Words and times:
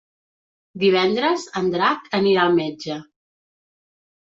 Divendres 0.83 1.47
en 1.63 1.69
Drac 1.77 2.11
anirà 2.23 2.49
al 2.49 2.59
metge. 2.59 3.01